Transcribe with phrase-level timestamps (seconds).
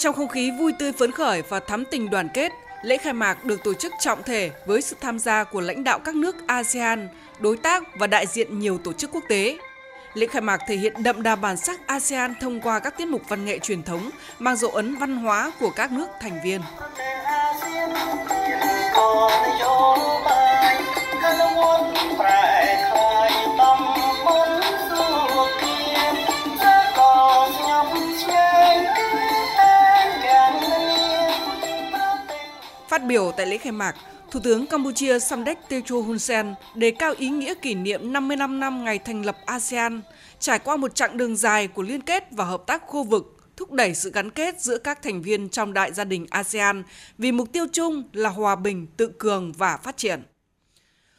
[0.00, 2.52] Trong không khí vui tươi phấn khởi và thắm tình đoàn kết,
[2.82, 5.98] lễ khai mạc được tổ chức trọng thể với sự tham gia của lãnh đạo
[5.98, 9.58] các nước ASEAN, đối tác và đại diện nhiều tổ chức quốc tế.
[10.14, 13.22] Lễ khai mạc thể hiện đậm đà bản sắc ASEAN thông qua các tiết mục
[13.28, 16.60] văn nghệ truyền thống mang dấu ấn văn hóa của các nước thành viên.
[22.18, 22.79] Phát
[33.10, 33.96] biểu tại lễ khai mạc,
[34.30, 38.84] Thủ tướng Campuchia Samdech Techo Hun Sen đề cao ý nghĩa kỷ niệm 55 năm
[38.84, 40.00] ngày thành lập ASEAN,
[40.38, 43.72] trải qua một chặng đường dài của liên kết và hợp tác khu vực, thúc
[43.72, 46.82] đẩy sự gắn kết giữa các thành viên trong đại gia đình ASEAN
[47.18, 50.22] vì mục tiêu chung là hòa bình, tự cường và phát triển.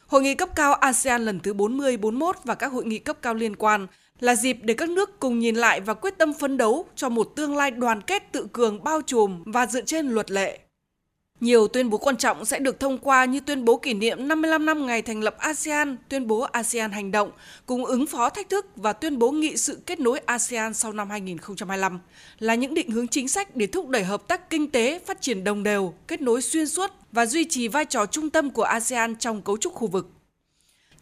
[0.06, 3.56] Hội nghị cấp cao ASEAN lần thứ 40-41 và các hội nghị cấp cao liên
[3.56, 3.86] quan
[4.20, 7.32] là dịp để các nước cùng nhìn lại và quyết tâm phấn đấu cho một
[7.36, 10.58] tương lai đoàn kết tự cường bao trùm và dựa trên luật lệ,
[11.42, 14.66] nhiều tuyên bố quan trọng sẽ được thông qua như tuyên bố kỷ niệm 55
[14.66, 17.30] năm ngày thành lập ASEAN, tuyên bố ASEAN hành động,
[17.66, 21.10] cùng ứng phó thách thức và tuyên bố nghị sự kết nối ASEAN sau năm
[21.10, 22.00] 2025
[22.38, 25.44] là những định hướng chính sách để thúc đẩy hợp tác kinh tế phát triển
[25.44, 29.16] đồng đều, kết nối xuyên suốt và duy trì vai trò trung tâm của ASEAN
[29.16, 30.21] trong cấu trúc khu vực.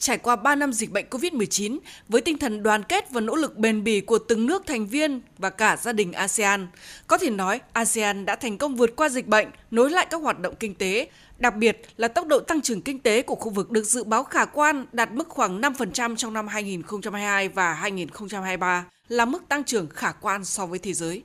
[0.00, 3.56] Trải qua 3 năm dịch bệnh COVID-19, với tinh thần đoàn kết và nỗ lực
[3.56, 6.66] bền bỉ của từng nước thành viên và cả gia đình ASEAN,
[7.06, 10.40] có thể nói ASEAN đã thành công vượt qua dịch bệnh, nối lại các hoạt
[10.40, 13.70] động kinh tế, đặc biệt là tốc độ tăng trưởng kinh tế của khu vực
[13.70, 19.24] được dự báo khả quan đạt mức khoảng 5% trong năm 2022 và 2023, là
[19.24, 21.22] mức tăng trưởng khả quan so với thế giới.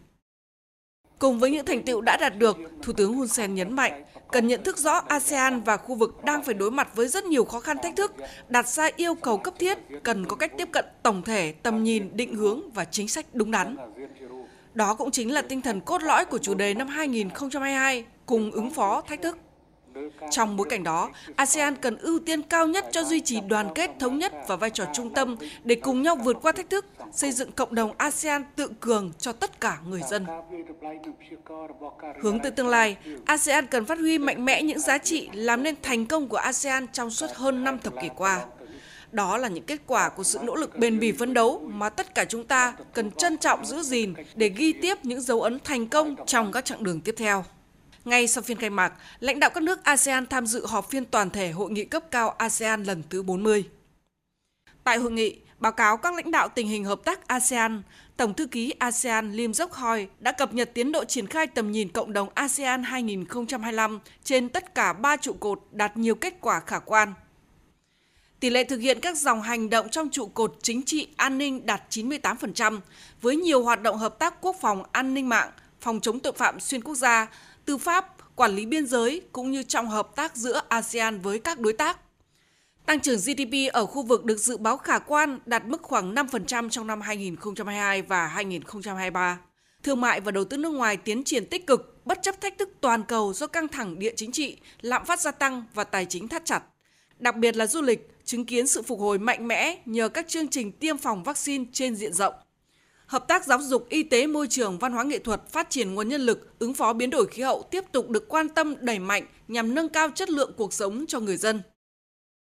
[1.19, 4.03] Cùng với những thành tựu đã đạt được, Thủ tướng Hun Sen nhấn mạnh,
[4.36, 7.45] cần nhận thức rõ ASEAN và khu vực đang phải đối mặt với rất nhiều
[7.45, 8.14] khó khăn thách thức,
[8.50, 12.09] đặt ra yêu cầu cấp thiết, cần có cách tiếp cận tổng thể, tầm nhìn,
[12.14, 13.75] định hướng và chính sách đúng đắn.
[14.73, 18.72] Đó cũng chính là tinh thần cốt lõi của chủ đề năm 2022, cùng ứng
[18.72, 19.38] phó thách thức.
[20.31, 23.92] Trong bối cảnh đó, ASEAN cần ưu tiên cao nhất cho duy trì đoàn kết
[23.99, 27.31] thống nhất và vai trò trung tâm để cùng nhau vượt qua thách thức, xây
[27.31, 30.25] dựng cộng đồng ASEAN tự cường cho tất cả người dân.
[32.21, 35.75] Hướng tới tương lai, ASEAN cần phát huy mạnh mẽ những giá trị làm nên
[35.81, 38.45] thành công của ASEAN trong suốt hơn 5 thập kỷ qua.
[39.11, 42.15] Đó là những kết quả của sự nỗ lực bền bỉ phấn đấu mà tất
[42.15, 45.87] cả chúng ta cần trân trọng giữ gìn để ghi tiếp những dấu ấn thành
[45.87, 47.45] công trong các chặng đường tiếp theo.
[48.05, 51.30] Ngay sau phiên khai mạc, lãnh đạo các nước ASEAN tham dự họp phiên toàn
[51.30, 53.70] thể hội nghị cấp cao ASEAN lần thứ 40.
[54.83, 57.83] Tại hội nghị, báo cáo các lãnh đạo tình hình hợp tác ASEAN,
[58.17, 61.71] Tổng thư ký ASEAN Lim Dốc Hoi đã cập nhật tiến độ triển khai tầm
[61.71, 66.60] nhìn cộng đồng ASEAN 2025 trên tất cả ba trụ cột đạt nhiều kết quả
[66.60, 67.14] khả quan.
[68.39, 71.65] Tỷ lệ thực hiện các dòng hành động trong trụ cột chính trị an ninh
[71.65, 72.80] đạt 98%,
[73.21, 75.52] với nhiều hoạt động hợp tác quốc phòng an ninh mạng,
[75.82, 77.27] phòng chống tội phạm xuyên quốc gia,
[77.65, 81.59] tư pháp, quản lý biên giới cũng như trong hợp tác giữa ASEAN với các
[81.59, 81.99] đối tác.
[82.86, 86.70] Tăng trưởng GDP ở khu vực được dự báo khả quan đạt mức khoảng 5%
[86.70, 89.39] trong năm 2022 và 2023.
[89.83, 92.70] Thương mại và đầu tư nước ngoài tiến triển tích cực bất chấp thách thức
[92.81, 96.27] toàn cầu do căng thẳng địa chính trị, lạm phát gia tăng và tài chính
[96.27, 96.64] thắt chặt.
[97.20, 100.47] Đặc biệt là du lịch chứng kiến sự phục hồi mạnh mẽ nhờ các chương
[100.47, 102.33] trình tiêm phòng vaccine trên diện rộng.
[103.08, 106.10] Hợp tác giáo dục, y tế, môi trường, văn hóa nghệ thuật, phát triển nguồn
[106.10, 109.26] nhân lực, ứng phó biến đổi khí hậu tiếp tục được quan tâm đẩy mạnh
[109.48, 111.61] nhằm nâng cao chất lượng cuộc sống cho người dân.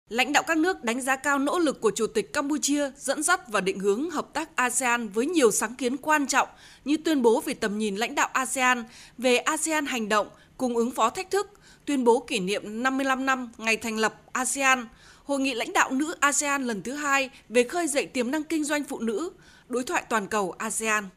[0.10, 3.48] Lãnh đạo các nước đánh giá cao nỗ lực của Chủ tịch Campuchia dẫn dắt
[3.48, 6.48] và định hướng hợp tác ASEAN với nhiều sáng kiến quan trọng
[6.86, 8.84] như tuyên bố về tầm nhìn lãnh đạo ASEAN
[9.18, 10.28] về ASEAN hành động
[10.58, 11.48] cùng ứng phó thách thức,
[11.86, 14.88] tuyên bố kỷ niệm 55 năm ngày thành lập ASEAN,
[15.24, 18.64] hội nghị lãnh đạo nữ ASEAN lần thứ hai về khơi dậy tiềm năng kinh
[18.64, 19.32] doanh phụ nữ,
[19.72, 21.10] đối thoại toàn cầu ASEAN.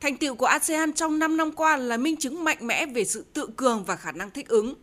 [0.00, 3.24] Thành tựu của ASEAN trong 5 năm qua là minh chứng mạnh mẽ về sự
[3.32, 4.74] tự cường và khả năng thích ứng.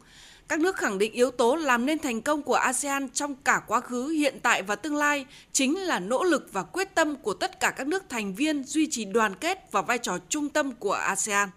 [0.47, 3.80] Các nước khẳng định yếu tố làm nên thành công của ASEAN trong cả quá
[3.80, 7.59] khứ, hiện tại và tương lai chính là nỗ lực và quyết tâm của tất
[7.59, 10.94] cả các nước thành viên duy trì đoàn kết và vai trò trung tâm của
[10.94, 11.50] ASEAN.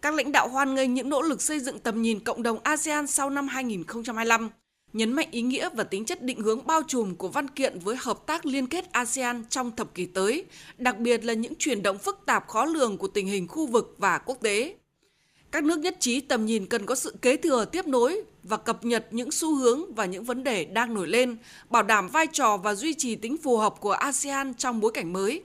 [0.00, 3.06] Các lãnh đạo hoan nghênh những nỗ lực xây dựng tầm nhìn cộng đồng ASEAN
[3.06, 4.50] sau năm 2025,
[4.92, 7.96] nhấn mạnh ý nghĩa và tính chất định hướng bao trùm của văn kiện với
[8.00, 10.44] hợp tác liên kết ASEAN trong thập kỷ tới,
[10.78, 13.94] đặc biệt là những chuyển động phức tạp khó lường của tình hình khu vực
[13.98, 14.76] và quốc tế.
[15.50, 18.84] Các nước nhất trí tầm nhìn cần có sự kế thừa tiếp nối và cập
[18.84, 21.36] nhật những xu hướng và những vấn đề đang nổi lên,
[21.70, 25.12] bảo đảm vai trò và duy trì tính phù hợp của ASEAN trong bối cảnh
[25.12, 25.42] mới.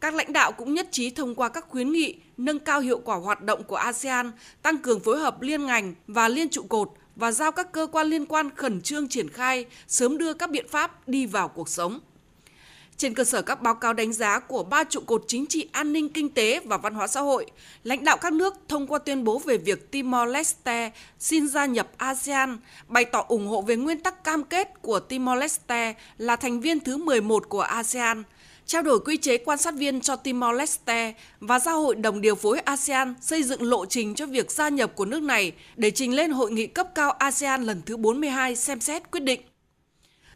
[0.00, 3.16] Các lãnh đạo cũng nhất trí thông qua các khuyến nghị nâng cao hiệu quả
[3.16, 4.32] hoạt động của ASEAN,
[4.62, 8.06] tăng cường phối hợp liên ngành và liên trụ cột và giao các cơ quan
[8.06, 12.00] liên quan khẩn trương triển khai, sớm đưa các biện pháp đi vào cuộc sống.
[12.96, 15.92] Trên cơ sở các báo cáo đánh giá của ba trụ cột chính trị an
[15.92, 17.46] ninh kinh tế và văn hóa xã hội,
[17.84, 22.58] lãnh đạo các nước thông qua tuyên bố về việc Timor-Leste xin gia nhập ASEAN,
[22.88, 26.96] bày tỏ ủng hộ về nguyên tắc cam kết của Timor-Leste là thành viên thứ
[26.96, 28.22] 11 của ASEAN,
[28.66, 32.58] trao đổi quy chế quan sát viên cho Timor-Leste và giao hội đồng điều phối
[32.58, 36.30] ASEAN xây dựng lộ trình cho việc gia nhập của nước này để trình lên
[36.30, 39.40] hội nghị cấp cao ASEAN lần thứ 42 xem xét quyết định.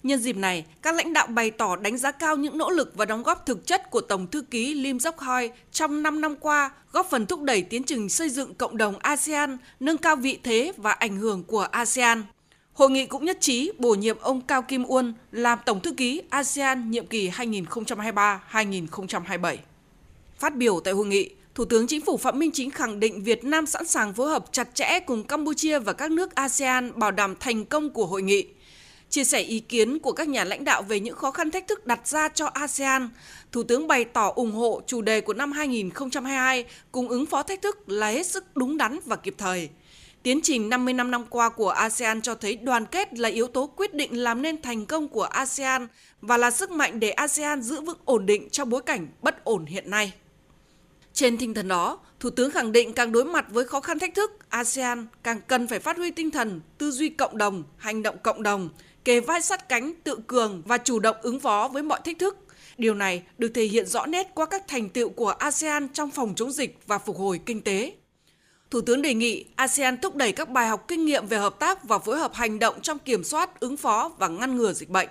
[0.02, 3.04] Nhân dịp này, các lãnh đạo bày tỏ đánh giá cao những nỗ lực và
[3.04, 6.70] đóng góp thực chất của Tổng thư ký Lim Dok Hoi trong 5 năm qua,
[6.92, 10.72] góp phần thúc đẩy tiến trình xây dựng cộng đồng ASEAN, nâng cao vị thế
[10.76, 12.22] và ảnh hưởng của ASEAN.
[12.76, 16.22] Hội nghị cũng nhất trí bổ nhiệm ông Cao Kim Uân làm Tổng thư ký
[16.30, 19.56] ASEAN nhiệm kỳ 2023-2027.
[20.38, 23.44] Phát biểu tại hội nghị, Thủ tướng Chính phủ Phạm Minh Chính khẳng định Việt
[23.44, 27.34] Nam sẵn sàng phối hợp chặt chẽ cùng Campuchia và các nước ASEAN bảo đảm
[27.40, 28.46] thành công của hội nghị.
[29.10, 31.86] Chia sẻ ý kiến của các nhà lãnh đạo về những khó khăn thách thức
[31.86, 33.08] đặt ra cho ASEAN,
[33.52, 37.62] Thủ tướng bày tỏ ủng hộ chủ đề của năm 2022 cùng ứng phó thách
[37.62, 39.68] thức là hết sức đúng đắn và kịp thời.
[40.26, 43.94] Tiến trình 55 năm qua của ASEAN cho thấy đoàn kết là yếu tố quyết
[43.94, 45.86] định làm nên thành công của ASEAN
[46.20, 49.64] và là sức mạnh để ASEAN giữ vững ổn định trong bối cảnh bất ổn
[49.64, 50.12] hiện nay.
[51.12, 54.14] Trên tinh thần đó, Thủ tướng khẳng định càng đối mặt với khó khăn thách
[54.14, 58.16] thức, ASEAN càng cần phải phát huy tinh thần tư duy cộng đồng, hành động
[58.22, 58.68] cộng đồng,
[59.04, 62.38] kề vai sát cánh, tự cường và chủ động ứng phó với mọi thách thức.
[62.78, 66.34] Điều này được thể hiện rõ nét qua các thành tựu của ASEAN trong phòng
[66.36, 67.92] chống dịch và phục hồi kinh tế.
[68.70, 71.84] Thủ tướng đề nghị ASEAN thúc đẩy các bài học kinh nghiệm về hợp tác
[71.84, 75.08] và phối hợp hành động trong kiểm soát, ứng phó và ngăn ngừa dịch bệnh.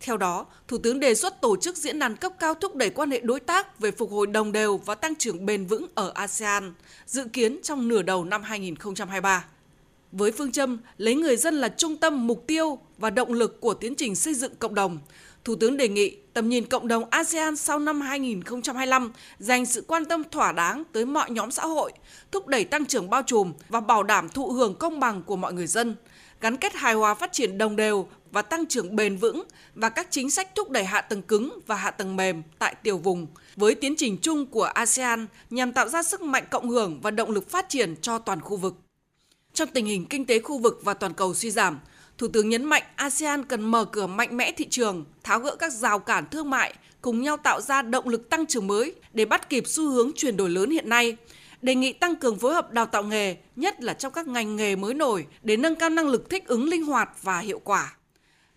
[0.00, 3.10] Theo đó, Thủ tướng đề xuất tổ chức diễn đàn cấp cao thúc đẩy quan
[3.10, 6.74] hệ đối tác về phục hồi đồng đều và tăng trưởng bền vững ở ASEAN,
[7.06, 9.44] dự kiến trong nửa đầu năm 2023.
[10.12, 13.74] Với phương châm lấy người dân là trung tâm mục tiêu và động lực của
[13.74, 14.98] tiến trình xây dựng cộng đồng,
[15.46, 20.04] Thủ tướng đề nghị tầm nhìn cộng đồng ASEAN sau năm 2025 dành sự quan
[20.04, 21.92] tâm thỏa đáng tới mọi nhóm xã hội,
[22.32, 25.52] thúc đẩy tăng trưởng bao trùm và bảo đảm thụ hưởng công bằng của mọi
[25.52, 25.96] người dân,
[26.40, 29.44] gắn kết hài hòa phát triển đồng đều và tăng trưởng bền vững
[29.74, 32.98] và các chính sách thúc đẩy hạ tầng cứng và hạ tầng mềm tại tiểu
[32.98, 33.26] vùng
[33.56, 37.30] với tiến trình chung của ASEAN nhằm tạo ra sức mạnh cộng hưởng và động
[37.30, 38.74] lực phát triển cho toàn khu vực.
[39.52, 41.78] Trong tình hình kinh tế khu vực và toàn cầu suy giảm,
[42.18, 45.72] Thủ tướng nhấn mạnh ASEAN cần mở cửa mạnh mẽ thị trường, tháo gỡ các
[45.72, 49.48] rào cản thương mại, cùng nhau tạo ra động lực tăng trưởng mới để bắt
[49.48, 51.16] kịp xu hướng chuyển đổi lớn hiện nay.
[51.62, 54.76] Đề nghị tăng cường phối hợp đào tạo nghề, nhất là trong các ngành nghề
[54.76, 57.96] mới nổi để nâng cao năng lực thích ứng linh hoạt và hiệu quả.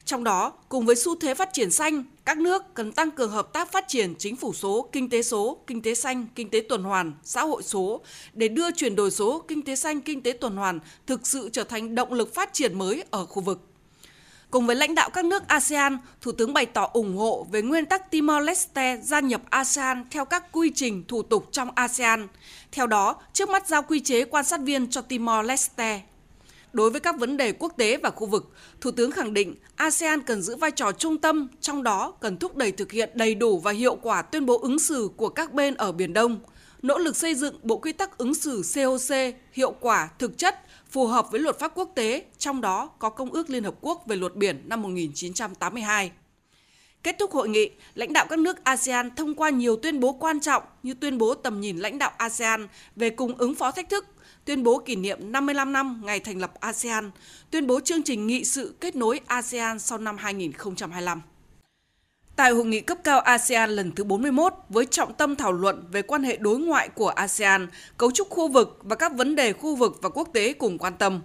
[0.05, 3.53] Trong đó, cùng với xu thế phát triển xanh, các nước cần tăng cường hợp
[3.53, 6.83] tác phát triển chính phủ số, kinh tế số, kinh tế xanh, kinh tế tuần
[6.83, 8.01] hoàn, xã hội số
[8.33, 11.63] để đưa chuyển đổi số, kinh tế xanh, kinh tế tuần hoàn thực sự trở
[11.63, 13.61] thành động lực phát triển mới ở khu vực.
[14.51, 17.85] Cùng với lãnh đạo các nước ASEAN, Thủ tướng bày tỏ ủng hộ về nguyên
[17.85, 22.27] tắc Timor-Leste gia nhập ASEAN theo các quy trình thủ tục trong ASEAN.
[22.71, 25.99] Theo đó, trước mắt giao quy chế quan sát viên cho Timor-Leste.
[26.73, 28.51] Đối với các vấn đề quốc tế và khu vực,
[28.81, 32.55] Thủ tướng khẳng định ASEAN cần giữ vai trò trung tâm, trong đó cần thúc
[32.55, 35.75] đẩy thực hiện đầy đủ và hiệu quả tuyên bố ứng xử của các bên
[35.75, 36.39] ở Biển Đông,
[36.81, 39.15] nỗ lực xây dựng bộ quy tắc ứng xử COC
[39.53, 43.31] hiệu quả, thực chất, phù hợp với luật pháp quốc tế, trong đó có Công
[43.31, 46.11] ước Liên Hợp Quốc về luật biển năm 1982.
[47.03, 50.39] Kết thúc hội nghị, lãnh đạo các nước ASEAN thông qua nhiều tuyên bố quan
[50.39, 54.05] trọng như tuyên bố tầm nhìn lãnh đạo ASEAN về cùng ứng phó thách thức,
[54.49, 57.11] tuyên bố kỷ niệm 55 năm ngày thành lập ASEAN,
[57.51, 61.21] tuyên bố chương trình nghị sự kết nối ASEAN sau năm 2025.
[62.35, 66.01] Tại hội nghị cấp cao ASEAN lần thứ 41 với trọng tâm thảo luận về
[66.01, 69.75] quan hệ đối ngoại của ASEAN, cấu trúc khu vực và các vấn đề khu
[69.75, 71.21] vực và quốc tế cùng quan tâm.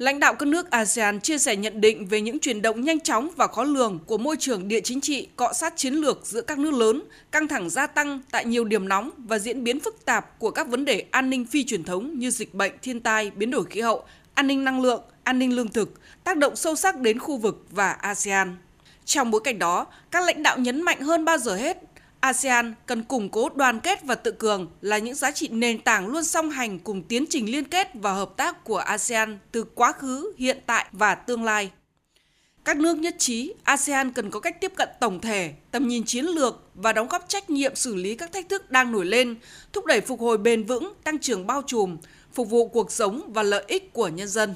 [0.00, 3.28] Lãnh đạo các nước ASEAN chia sẻ nhận định về những chuyển động nhanh chóng
[3.36, 6.58] và khó lường của môi trường địa chính trị cọ sát chiến lược giữa các
[6.58, 10.38] nước lớn, căng thẳng gia tăng tại nhiều điểm nóng và diễn biến phức tạp
[10.38, 13.50] của các vấn đề an ninh phi truyền thống như dịch bệnh, thiên tai, biến
[13.50, 14.04] đổi khí hậu,
[14.34, 17.66] an ninh năng lượng, an ninh lương thực, tác động sâu sắc đến khu vực
[17.70, 18.56] và ASEAN.
[19.04, 21.76] Trong bối cảnh đó, các lãnh đạo nhấn mạnh hơn bao giờ hết,
[22.20, 26.06] ASEAN cần củng cố đoàn kết và tự cường là những giá trị nền tảng
[26.06, 29.92] luôn song hành cùng tiến trình liên kết và hợp tác của ASEAN từ quá
[29.92, 31.70] khứ, hiện tại và tương lai.
[32.64, 36.24] Các nước nhất trí ASEAN cần có cách tiếp cận tổng thể, tầm nhìn chiến
[36.24, 39.36] lược và đóng góp trách nhiệm xử lý các thách thức đang nổi lên,
[39.72, 41.96] thúc đẩy phục hồi bền vững, tăng trưởng bao trùm,
[42.32, 44.54] phục vụ cuộc sống và lợi ích của nhân dân.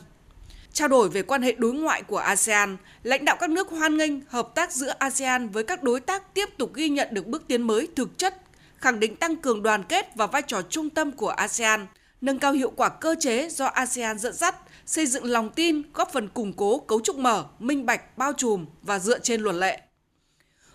[0.74, 4.12] Trao đổi về quan hệ đối ngoại của ASEAN, lãnh đạo các nước hoan nghênh
[4.28, 7.62] hợp tác giữa ASEAN với các đối tác tiếp tục ghi nhận được bước tiến
[7.62, 8.36] mới thực chất,
[8.76, 11.86] khẳng định tăng cường đoàn kết và vai trò trung tâm của ASEAN,
[12.20, 16.12] nâng cao hiệu quả cơ chế do ASEAN dẫn dắt, xây dựng lòng tin, góp
[16.12, 19.80] phần củng cố cấu trúc mở, minh bạch, bao trùm và dựa trên luật lệ.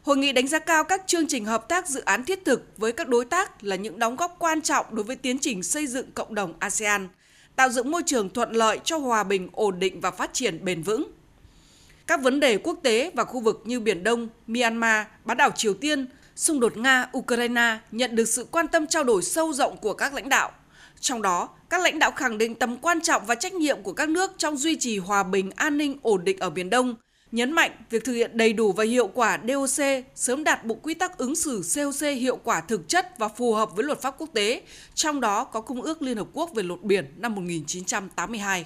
[0.01, 2.91] Hội nghị đánh giá cao các chương trình hợp tác dự án thiết thực với
[2.91, 6.11] các đối tác là những đóng góp quan trọng đối với tiến trình xây dựng
[6.11, 7.07] cộng đồng ASEAN,
[7.59, 10.81] tạo dựng môi trường thuận lợi cho hòa bình, ổn định và phát triển bền
[10.81, 11.11] vững.
[12.07, 15.73] Các vấn đề quốc tế và khu vực như Biển Đông, Myanmar, bán đảo Triều
[15.73, 20.13] Tiên, xung đột Nga-Ukraine nhận được sự quan tâm trao đổi sâu rộng của các
[20.13, 20.51] lãnh đạo.
[20.99, 24.09] Trong đó, các lãnh đạo khẳng định tầm quan trọng và trách nhiệm của các
[24.09, 26.95] nước trong duy trì hòa bình, an ninh, ổn định ở Biển Đông,
[27.31, 30.93] nhấn mạnh việc thực hiện đầy đủ và hiệu quả DOC sớm đạt bộ quy
[30.93, 34.29] tắc ứng xử COC hiệu quả thực chất và phù hợp với luật pháp quốc
[34.33, 34.61] tế,
[34.93, 38.65] trong đó có Công ước Liên Hợp Quốc về luật biển năm 1982.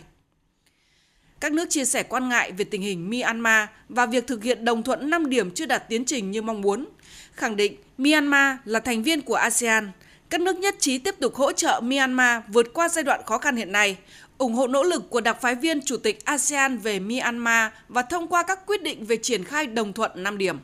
[1.39, 4.83] Các nước chia sẻ quan ngại về tình hình Myanmar và việc thực hiện đồng
[4.83, 6.85] thuận 5 điểm chưa đạt tiến trình như mong muốn,
[7.33, 9.91] khẳng định Myanmar là thành viên của ASEAN.
[10.33, 13.55] Các nước nhất trí tiếp tục hỗ trợ Myanmar vượt qua giai đoạn khó khăn
[13.55, 13.97] hiện nay,
[14.37, 18.27] ủng hộ nỗ lực của đặc phái viên Chủ tịch ASEAN về Myanmar và thông
[18.27, 20.57] qua các quyết định về triển khai đồng thuận 5 điểm.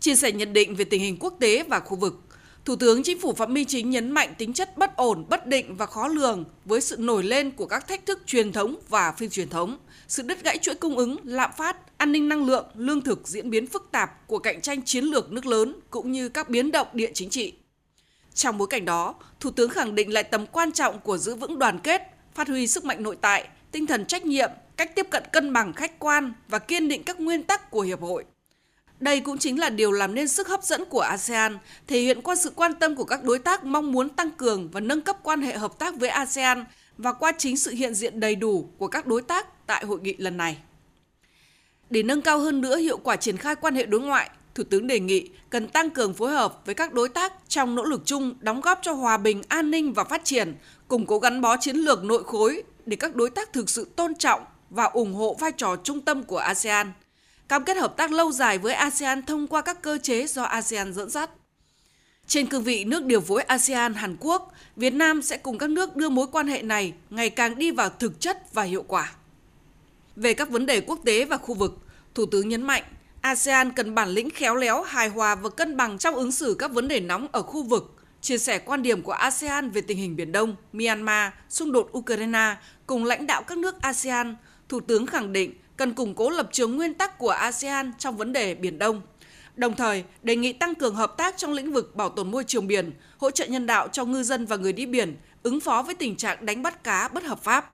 [0.00, 2.20] Chia sẻ nhận định về tình hình quốc tế và khu vực,
[2.64, 5.76] Thủ tướng Chính phủ Phạm Minh Chính nhấn mạnh tính chất bất ổn, bất định
[5.76, 9.28] và khó lường với sự nổi lên của các thách thức truyền thống và phi
[9.28, 13.00] truyền thống, sự đứt gãy chuỗi cung ứng, lạm phát, an ninh năng lượng, lương
[13.00, 16.50] thực diễn biến phức tạp của cạnh tranh chiến lược nước lớn cũng như các
[16.50, 17.52] biến động địa chính trị.
[18.34, 21.58] Trong bối cảnh đó, Thủ tướng khẳng định lại tầm quan trọng của giữ vững
[21.58, 22.02] đoàn kết,
[22.34, 25.72] phát huy sức mạnh nội tại, tinh thần trách nhiệm, cách tiếp cận cân bằng
[25.72, 28.24] khách quan và kiên định các nguyên tắc của hiệp hội.
[29.00, 32.34] Đây cũng chính là điều làm nên sức hấp dẫn của ASEAN, thể hiện qua
[32.34, 35.42] sự quan tâm của các đối tác mong muốn tăng cường và nâng cấp quan
[35.42, 36.64] hệ hợp tác với ASEAN
[36.98, 40.14] và qua chính sự hiện diện đầy đủ của các đối tác tại hội nghị
[40.18, 40.58] lần này.
[41.90, 44.86] Để nâng cao hơn nữa hiệu quả triển khai quan hệ đối ngoại, Thủ tướng
[44.86, 48.34] đề nghị cần tăng cường phối hợp với các đối tác trong nỗ lực chung
[48.40, 50.54] đóng góp cho hòa bình, an ninh và phát triển,
[50.88, 54.14] củng cố gắn bó chiến lược nội khối để các đối tác thực sự tôn
[54.14, 54.40] trọng
[54.70, 56.92] và ủng hộ vai trò trung tâm của ASEAN,
[57.48, 60.92] cam kết hợp tác lâu dài với ASEAN thông qua các cơ chế do ASEAN
[60.92, 61.30] dẫn dắt.
[62.26, 65.96] Trên cương vị nước điều phối ASEAN Hàn Quốc, Việt Nam sẽ cùng các nước
[65.96, 69.12] đưa mối quan hệ này ngày càng đi vào thực chất và hiệu quả.
[70.16, 71.78] Về các vấn đề quốc tế và khu vực,
[72.14, 72.82] Thủ tướng nhấn mạnh
[73.20, 76.72] ASEAN cần bản lĩnh khéo léo, hài hòa và cân bằng trong ứng xử các
[76.72, 80.16] vấn đề nóng ở khu vực, chia sẻ quan điểm của ASEAN về tình hình
[80.16, 84.36] Biển Đông, Myanmar, xung đột Ukraine cùng lãnh đạo các nước ASEAN,
[84.68, 88.32] Thủ tướng khẳng định cần củng cố lập trường nguyên tắc của ASEAN trong vấn
[88.32, 89.02] đề Biển Đông.
[89.56, 92.66] Đồng thời, đề nghị tăng cường hợp tác trong lĩnh vực bảo tồn môi trường
[92.66, 95.94] biển, hỗ trợ nhân đạo cho ngư dân và người đi biển, ứng phó với
[95.94, 97.70] tình trạng đánh bắt cá bất hợp pháp.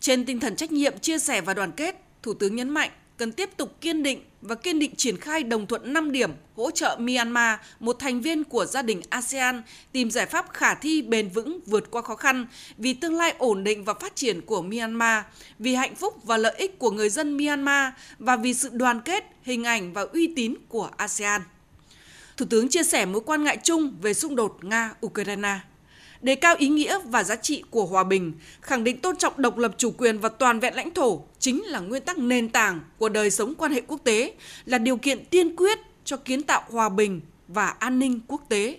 [0.00, 3.32] Trên tinh thần trách nhiệm, chia sẻ và đoàn kết, Thủ tướng nhấn mạnh cần
[3.32, 6.96] tiếp tục kiên định và kiên định triển khai đồng thuận 5 điểm hỗ trợ
[7.00, 11.60] Myanmar, một thành viên của gia đình ASEAN, tìm giải pháp khả thi bền vững
[11.66, 12.46] vượt qua khó khăn
[12.78, 15.24] vì tương lai ổn định và phát triển của Myanmar,
[15.58, 19.24] vì hạnh phúc và lợi ích của người dân Myanmar và vì sự đoàn kết,
[19.42, 21.42] hình ảnh và uy tín của ASEAN.
[22.36, 25.58] Thủ tướng chia sẻ mối quan ngại chung về xung đột Nga-Ukraine
[26.22, 29.58] đề cao ý nghĩa và giá trị của hòa bình, khẳng định tôn trọng độc
[29.58, 33.08] lập chủ quyền và toàn vẹn lãnh thổ chính là nguyên tắc nền tảng của
[33.08, 34.32] đời sống quan hệ quốc tế,
[34.64, 38.78] là điều kiện tiên quyết cho kiến tạo hòa bình và an ninh quốc tế.